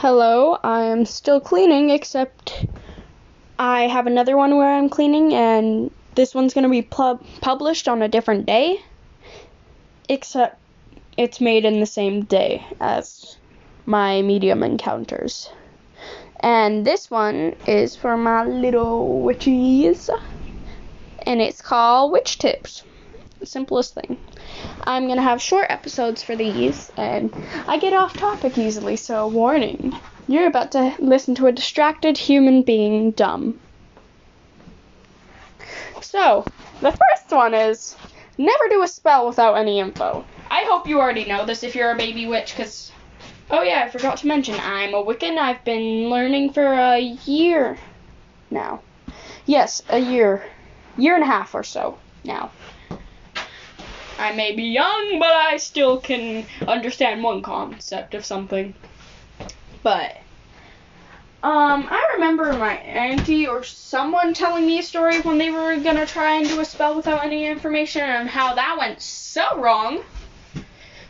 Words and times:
Hello, 0.00 0.56
I'm 0.64 1.04
still 1.04 1.40
cleaning, 1.40 1.90
except 1.90 2.64
I 3.58 3.82
have 3.82 4.06
another 4.06 4.34
one 4.34 4.56
where 4.56 4.74
I'm 4.74 4.88
cleaning, 4.88 5.34
and 5.34 5.90
this 6.14 6.34
one's 6.34 6.54
going 6.54 6.64
to 6.64 6.70
be 6.70 6.80
pub- 6.80 7.22
published 7.42 7.86
on 7.86 8.00
a 8.00 8.08
different 8.08 8.46
day, 8.46 8.80
except 10.08 10.58
it's 11.18 11.38
made 11.38 11.66
in 11.66 11.80
the 11.80 11.84
same 11.84 12.22
day 12.22 12.64
as 12.80 13.36
my 13.84 14.22
medium 14.22 14.62
encounters. 14.62 15.50
And 16.42 16.86
this 16.86 17.10
one 17.10 17.54
is 17.66 17.94
for 17.94 18.16
my 18.16 18.46
little 18.46 19.20
witches, 19.20 20.08
and 21.26 21.42
it's 21.42 21.60
called 21.60 22.10
Witch 22.10 22.38
Tips. 22.38 22.84
Simplest 23.44 23.92
thing. 23.92 24.16
I'm 24.84 25.08
gonna 25.08 25.22
have 25.22 25.40
short 25.40 25.66
episodes 25.70 26.22
for 26.22 26.34
these, 26.36 26.90
and 26.96 27.32
I 27.68 27.78
get 27.78 27.92
off 27.92 28.16
topic 28.16 28.56
easily, 28.58 28.96
so 28.96 29.28
warning. 29.28 29.94
You're 30.26 30.46
about 30.46 30.72
to 30.72 30.94
listen 30.98 31.34
to 31.36 31.46
a 31.46 31.52
distracted 31.52 32.16
human 32.16 32.62
being 32.62 33.10
dumb. 33.12 33.58
So, 36.00 36.46
the 36.80 36.92
first 36.92 37.30
one 37.30 37.54
is 37.54 37.96
never 38.38 38.68
do 38.68 38.82
a 38.82 38.88
spell 38.88 39.26
without 39.26 39.54
any 39.54 39.80
info. 39.80 40.24
I 40.50 40.64
hope 40.64 40.88
you 40.88 41.00
already 41.00 41.24
know 41.26 41.46
this 41.46 41.62
if 41.62 41.74
you're 41.74 41.92
a 41.92 41.96
baby 41.96 42.26
witch, 42.26 42.56
because. 42.56 42.90
Oh, 43.50 43.62
yeah, 43.62 43.82
I 43.84 43.90
forgot 43.90 44.18
to 44.18 44.28
mention, 44.28 44.54
I'm 44.60 44.94
a 44.94 45.04
Wiccan. 45.04 45.36
I've 45.36 45.64
been 45.64 46.08
learning 46.08 46.52
for 46.52 46.72
a 46.72 47.00
year 47.00 47.76
now. 48.50 48.80
Yes, 49.44 49.82
a 49.88 49.98
year. 49.98 50.44
Year 50.96 51.14
and 51.16 51.24
a 51.24 51.26
half 51.26 51.54
or 51.54 51.64
so 51.64 51.98
now. 52.24 52.50
I 54.20 54.32
may 54.32 54.54
be 54.54 54.64
young, 54.64 55.18
but 55.18 55.32
I 55.32 55.56
still 55.56 55.98
can 55.98 56.46
understand 56.68 57.22
one 57.22 57.40
concept 57.42 58.14
of 58.14 58.24
something. 58.26 58.74
But 59.82 60.12
um, 61.42 61.88
I 61.90 62.10
remember 62.14 62.52
my 62.52 62.74
auntie 62.74 63.46
or 63.46 63.64
someone 63.64 64.34
telling 64.34 64.66
me 64.66 64.78
a 64.78 64.82
story 64.82 65.20
when 65.20 65.38
they 65.38 65.50
were 65.50 65.74
gonna 65.80 66.04
try 66.04 66.36
and 66.36 66.46
do 66.46 66.60
a 66.60 66.64
spell 66.66 66.96
without 66.96 67.24
any 67.24 67.46
information 67.46 68.02
and 68.02 68.28
how 68.28 68.54
that 68.54 68.76
went 68.78 69.00
so 69.00 69.58
wrong. 69.58 70.02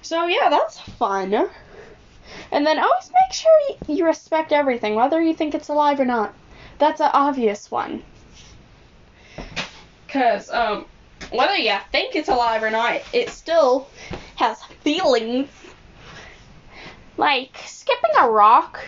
So 0.00 0.26
yeah, 0.26 0.48
that's 0.48 0.80
fun. 0.80 1.34
And 2.52 2.66
then 2.66 2.78
always 2.78 3.10
make 3.12 3.32
sure 3.32 3.96
you 3.96 4.06
respect 4.06 4.50
everything, 4.50 4.94
whether 4.94 5.20
you 5.20 5.34
think 5.34 5.54
it's 5.54 5.68
alive 5.68 6.00
or 6.00 6.06
not. 6.06 6.34
That's 6.78 7.02
an 7.02 7.10
obvious 7.12 7.70
one. 7.70 8.02
Cause 10.08 10.48
um, 10.48 10.86
whether 11.36 11.56
you 11.56 11.76
think 11.92 12.16
it's 12.16 12.28
alive 12.28 12.62
or 12.62 12.70
not, 12.70 13.00
it 13.12 13.30
still 13.30 13.88
has 14.36 14.62
feelings. 14.82 15.48
Like 17.16 17.56
skipping 17.64 18.10
a 18.20 18.28
rock. 18.28 18.80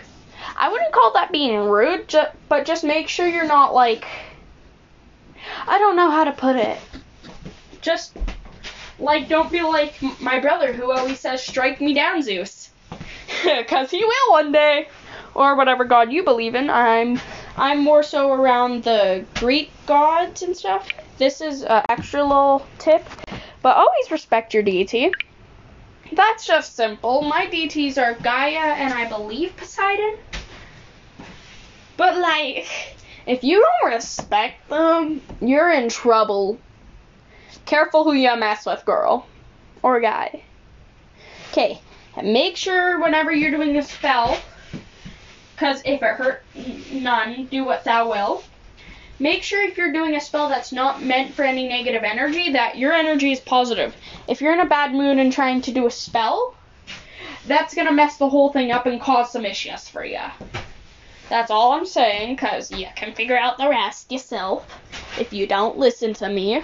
I 0.58 0.70
wouldn't 0.70 0.92
call 0.92 1.12
that 1.14 1.32
being 1.32 1.58
rude, 1.58 2.08
ju- 2.08 2.22
but 2.48 2.66
just 2.66 2.84
make 2.84 3.08
sure 3.08 3.26
you're 3.26 3.46
not 3.46 3.74
like. 3.74 4.04
I 5.66 5.78
don't 5.78 5.96
know 5.96 6.10
how 6.10 6.24
to 6.24 6.32
put 6.32 6.56
it. 6.56 6.78
Just 7.80 8.14
like 8.98 9.28
don't 9.28 9.52
be 9.52 9.62
like 9.62 10.00
my 10.20 10.40
brother 10.40 10.72
who 10.72 10.90
always 10.90 11.20
says 11.20 11.42
strike 11.42 11.80
me 11.80 11.94
down 11.94 12.22
Zeus. 12.22 12.70
Cuz 13.42 13.90
he 13.90 14.04
will 14.04 14.32
one 14.32 14.52
day 14.52 14.88
or 15.34 15.56
whatever 15.56 15.84
god 15.84 16.12
you 16.12 16.24
believe 16.24 16.54
in. 16.54 16.70
I'm 16.70 17.20
I'm 17.56 17.82
more 17.82 18.02
so 18.02 18.32
around 18.32 18.84
the 18.84 19.24
Greek 19.34 19.70
gods 19.86 20.42
and 20.42 20.56
stuff. 20.56 20.88
This 21.18 21.40
is 21.40 21.62
an 21.62 21.82
extra 21.88 22.22
little 22.22 22.66
tip, 22.78 23.04
but 23.62 23.76
always 23.76 24.10
respect 24.10 24.52
your 24.52 24.62
deity. 24.62 25.12
That's 26.12 26.46
just 26.46 26.76
simple. 26.76 27.22
My 27.22 27.46
deities 27.46 27.96
are 27.98 28.14
Gaia 28.14 28.74
and 28.74 28.92
I 28.92 29.08
believe 29.08 29.56
Poseidon. 29.56 30.18
But 31.96 32.18
like, 32.18 32.68
if 33.26 33.42
you 33.42 33.64
don't 33.82 33.92
respect 33.92 34.68
them, 34.68 35.22
you're 35.40 35.70
in 35.70 35.88
trouble. 35.88 36.58
Careful 37.64 38.04
who 38.04 38.12
you 38.12 38.36
mess 38.36 38.66
with, 38.66 38.84
girl 38.84 39.26
or 39.82 40.00
guy. 40.00 40.42
Okay, 41.52 41.80
make 42.22 42.56
sure 42.56 43.00
whenever 43.00 43.32
you're 43.32 43.50
doing 43.50 43.76
a 43.76 43.82
spell, 43.82 44.38
because 45.54 45.80
if 45.84 46.02
it 46.02 46.14
hurt 46.16 46.44
none, 47.02 47.46
do 47.46 47.64
what 47.64 47.84
thou 47.84 48.08
will. 48.10 48.42
Make 49.18 49.42
sure 49.42 49.64
if 49.64 49.78
you're 49.78 49.92
doing 49.92 50.14
a 50.14 50.20
spell 50.20 50.48
that's 50.48 50.72
not 50.72 51.02
meant 51.02 51.34
for 51.34 51.42
any 51.42 51.66
negative 51.66 52.02
energy, 52.02 52.52
that 52.52 52.76
your 52.76 52.92
energy 52.92 53.32
is 53.32 53.40
positive. 53.40 53.96
If 54.28 54.40
you're 54.40 54.52
in 54.52 54.60
a 54.60 54.66
bad 54.66 54.92
mood 54.92 55.18
and 55.18 55.32
trying 55.32 55.62
to 55.62 55.72
do 55.72 55.86
a 55.86 55.90
spell, 55.90 56.54
that's 57.46 57.74
gonna 57.74 57.92
mess 57.92 58.18
the 58.18 58.28
whole 58.28 58.52
thing 58.52 58.72
up 58.72 58.86
and 58.86 59.00
cause 59.00 59.32
some 59.32 59.46
issues 59.46 59.88
for 59.88 60.04
you. 60.04 60.20
That's 61.28 61.50
all 61.50 61.72
I'm 61.72 61.86
saying, 61.86 62.36
because 62.36 62.70
you 62.70 62.86
can 62.94 63.14
figure 63.14 63.38
out 63.38 63.58
the 63.58 63.68
rest 63.68 64.12
yourself 64.12 64.68
if 65.18 65.32
you 65.32 65.46
don't 65.46 65.78
listen 65.78 66.14
to 66.14 66.28
me. 66.28 66.62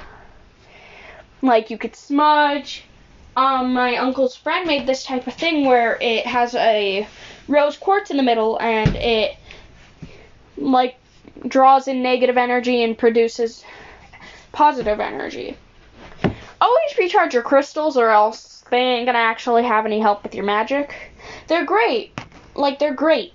Like, 1.41 1.71
you 1.71 1.79
could 1.79 1.97
smudge. 1.97 2.85
Um, 3.35 3.73
my 3.73 3.97
uncle's 3.97 4.37
friend 4.37 4.67
made 4.67 4.87
this 4.87 5.05
type 5.05 5.27
of 5.27 5.35
thing 5.35 5.65
where 5.65 5.97
it 6.01 6.27
has 6.27 6.55
a 6.55 7.09
rose 7.49 7.77
quartz 7.79 8.11
in 8.11 8.19
the 8.19 8.23
middle 8.23 8.61
and 8.61 8.95
it, 8.95 9.37
like, 10.63 10.97
draws 11.49 11.89
in 11.89 12.03
negative 12.03 12.37
energy 12.37 12.83
and 12.83 12.97
produces 12.97 13.65
positive 14.53 15.01
energy. 15.01 15.57
Always 16.61 16.99
recharge 16.99 17.35
your 17.35 17.43
crystals 17.43 17.97
or 17.97 18.11
else 18.11 18.65
they 18.71 18.79
ain't 18.79 19.07
gonna 19.07 19.19
actually 19.19 19.65
have 19.65 19.87
any 19.87 20.01
help 20.01 20.23
with 20.23 20.35
your 20.35 20.45
magic. 20.45 20.95
They're 21.49 21.65
great. 21.65 22.19
Like, 22.55 22.79
they're 22.79 22.95
great. 22.95 23.33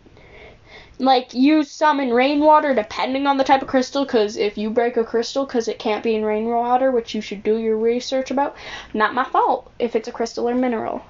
Like, 1.00 1.34
use 1.34 1.70
some 1.70 2.00
in 2.00 2.12
rainwater 2.12 2.74
depending 2.74 3.28
on 3.28 3.38
the 3.38 3.44
type 3.44 3.62
of 3.62 3.68
crystal, 3.68 4.04
because 4.04 4.36
if 4.36 4.58
you 4.58 4.70
break 4.70 4.98
a 4.98 5.04
crystal 5.04 5.46
because 5.46 5.68
it 5.68 5.78
can't 5.78 6.04
be 6.04 6.16
in 6.16 6.26
rainwater, 6.26 6.92
which 6.92 7.14
you 7.14 7.22
should 7.22 7.44
do 7.44 7.58
your 7.58 7.78
research 7.78 8.32
about, 8.32 8.56
not 8.94 9.14
my 9.14 9.24
fault 9.24 9.72
if 9.78 9.96
it's 9.96 10.08
a 10.08 10.12
crystal 10.12 10.50
or 10.50 10.56
mineral. 10.56 11.04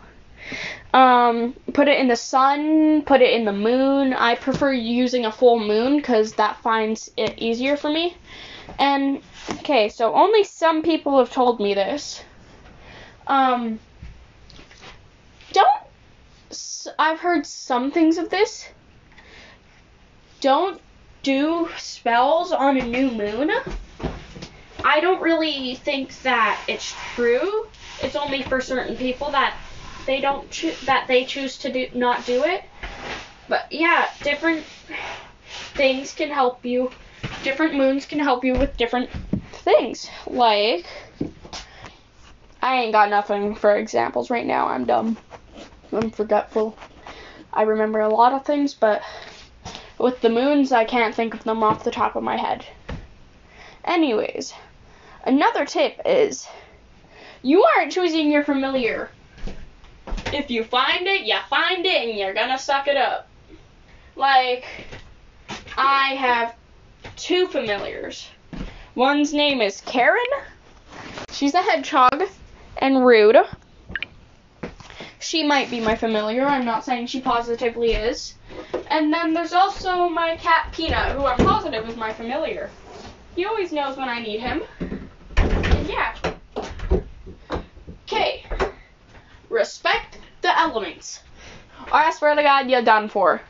Um, 0.94 1.53
put 1.74 1.88
it 1.88 2.00
in 2.00 2.08
the 2.08 2.16
sun, 2.16 3.03
put 3.03 3.22
it 3.22 3.34
in 3.34 3.46
the 3.46 3.53
moon. 3.53 4.13
I 4.13 4.35
prefer 4.35 4.72
using 4.72 5.25
a 5.25 5.31
full 5.31 5.59
moon 5.59 5.97
because 5.97 6.34
that 6.34 6.62
finds 6.62 7.12
it 7.18 7.38
easier 7.38 7.78
for 7.78 7.90
me. 7.90 8.16
And, 8.80 9.22
okay, 9.59 9.90
so 9.90 10.13
only 10.13 10.44
some 10.44 10.81
people 10.81 11.18
have 11.19 11.31
told 11.31 11.59
me 11.59 11.74
this. 11.74 12.24
Um, 13.28 13.80
don't, 15.52 15.68
I've 16.97 17.19
heard 17.19 17.46
some 17.46 17.91
things 17.91 18.18
of 18.18 18.29
this. 18.29 18.68
Don't 20.40 20.81
do 21.24 21.68
spells 21.78 22.52
on 22.52 22.78
a 22.78 22.85
new 22.85 23.12
moon. 23.12 23.52
I 24.84 25.02
don't 25.02 25.22
really 25.22 25.75
think 25.75 26.22
that 26.22 26.59
it's 26.68 26.96
true. 27.16 27.68
It's 28.02 28.16
only 28.16 28.44
for 28.44 28.62
certain 28.62 28.96
people 28.96 29.31
that 29.31 29.56
they 30.07 30.22
don't 30.22 30.50
cho- 30.50 30.73
that 30.85 31.06
they 31.07 31.25
choose 31.25 31.59
to 31.59 31.72
do 31.72 31.88
not 31.94 32.25
do 32.25 32.44
it. 32.45 32.63
But 33.47 33.72
yeah, 33.72 34.07
different 34.23 34.66
things 35.75 36.13
can 36.13 36.29
help 36.29 36.66
you. 36.66 36.91
Different 37.44 37.75
moons 37.75 38.06
can 38.06 38.19
help 38.19 38.44
you 38.44 38.57
with 38.57 38.78
different 38.78 39.12
things. 39.51 40.09
Like 40.25 40.88
I 42.62 42.78
ain't 42.81 42.94
got 42.94 43.09
nothing 43.09 43.56
for 43.56 43.75
examples 43.75 44.29
right 44.29 44.46
now. 44.46 44.67
I'm 44.67 44.85
dumb. 44.85 45.17
I'm 45.91 46.09
forgetful. 46.09 46.78
I 47.53 47.63
remember 47.63 48.00
a 48.00 48.09
lot 48.09 48.34
of 48.34 48.46
things, 48.46 48.73
but 48.73 49.01
with 50.00 50.22
the 50.22 50.29
moons, 50.29 50.72
I 50.72 50.85
can't 50.85 51.16
think 51.16 51.34
of 51.34 51.44
them 51.44 51.63
off 51.63 51.84
the 51.84 51.91
top 51.91 52.16
of 52.16 52.23
my 52.23 52.38
head. 52.38 52.66
Anyways, 53.85 54.53
another 55.25 55.66
tip 55.66 56.00
is 56.06 56.47
you 57.41 57.63
aren't 57.63 57.91
choosing 57.91 58.31
your 58.31 58.44
familiar 58.44 59.12
if 60.33 60.49
you 60.49 60.63
find 60.63 61.07
it, 61.07 61.25
you 61.25 61.35
find 61.49 61.85
it 61.85 62.09
and 62.09 62.17
you're 62.17 62.33
gonna 62.33 62.57
suck 62.57 62.88
it 62.88 62.97
up. 62.97 63.29
Like, 64.16 64.66
I 65.78 66.16
have 66.16 66.55
two 67.16 67.47
familiars. 67.47 68.29
One's 68.96 69.34
name 69.34 69.61
is 69.61 69.81
Karen. 69.81 70.23
She's 71.31 71.53
a 71.53 71.61
hedgehog 71.61 72.23
and 72.78 73.05
rude. 73.05 73.37
She 75.19 75.43
might 75.43 75.69
be 75.69 75.79
my 75.79 75.96
familiar. 75.96 76.46
I'm 76.46 76.66
not 76.66 76.85
saying 76.85 77.07
she 77.07 77.22
positively 77.22 77.91
is. 77.93 78.35
And 78.90 79.13
then 79.13 79.34
there's 79.34 79.53
also 79.53 80.09
my 80.09 80.35
cat 80.37 80.72
Peanut, 80.72 81.11
who 81.11 81.25
I'm 81.25 81.37
positive 81.37 81.87
is 81.87 81.96
my 81.96 82.13
familiar. 82.13 82.69
He 83.35 83.46
always 83.46 83.72
knows 83.72 83.97
when 83.97 84.09
I 84.09 84.19
need 84.19 84.40
him. 84.40 84.63
And 85.37 85.87
yeah. 85.87 86.16
Okay. 88.03 88.46
Respect 89.57 90.19
the 90.43 90.55
elements. 90.55 91.23
Or 91.87 91.95
I 91.95 92.11
swear 92.11 92.35
to 92.35 92.43
God, 92.43 92.69
you're 92.69 92.83
done 92.83 93.09
for. 93.09 93.41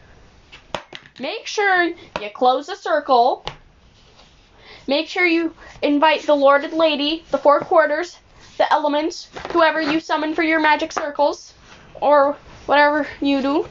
Make 1.19 1.45
sure 1.45 1.83
you 1.83 2.29
close 2.33 2.67
the 2.67 2.77
circle. 2.77 3.45
Make 4.87 5.09
sure 5.09 5.25
you 5.25 5.53
invite 5.81 6.21
the 6.21 6.33
Lord 6.33 6.63
and 6.63 6.71
Lady, 6.71 7.25
the 7.29 7.37
four 7.37 7.59
quarters, 7.59 8.17
the 8.57 8.71
elements, 8.71 9.27
whoever 9.51 9.81
you 9.81 9.99
summon 9.99 10.33
for 10.33 10.43
your 10.43 10.61
magic 10.61 10.93
circles, 10.93 11.53
or 11.99 12.37
whatever 12.67 13.05
you 13.19 13.41
do. 13.41 13.67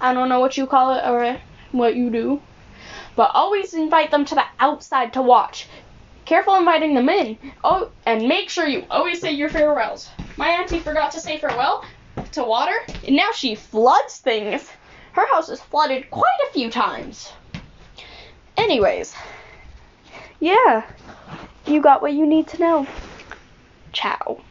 I 0.00 0.14
don't 0.14 0.28
know 0.28 0.38
what 0.38 0.56
you 0.56 0.68
call 0.68 0.94
it 0.94 1.04
or 1.04 1.40
what 1.72 1.96
you 1.96 2.08
do. 2.08 2.40
But 3.16 3.32
always 3.34 3.74
invite 3.74 4.12
them 4.12 4.24
to 4.26 4.36
the 4.36 4.44
outside 4.60 5.14
to 5.14 5.22
watch. 5.22 5.66
Careful 6.24 6.54
inviting 6.54 6.94
them 6.94 7.08
in. 7.08 7.36
Oh, 7.64 7.90
and 8.06 8.28
make 8.28 8.48
sure 8.48 8.68
you 8.68 8.84
always 8.88 9.20
say 9.20 9.32
your 9.32 9.48
farewells. 9.48 10.08
My 10.38 10.50
auntie 10.50 10.78
forgot 10.78 11.10
to 11.10 11.20
say 11.20 11.36
farewell 11.36 11.84
to 12.30 12.44
water, 12.44 12.76
and 13.04 13.16
now 13.16 13.32
she 13.32 13.56
floods 13.56 14.18
things. 14.18 14.70
Her 15.12 15.26
house 15.26 15.48
is 15.48 15.60
flooded 15.60 16.12
quite 16.12 16.38
a 16.48 16.52
few 16.52 16.70
times. 16.70 17.32
Anyways, 18.56 19.16
yeah, 20.38 20.84
you 21.66 21.82
got 21.82 22.02
what 22.02 22.12
you 22.12 22.24
need 22.24 22.46
to 22.48 22.60
know. 22.60 22.86
Ciao. 23.92 24.40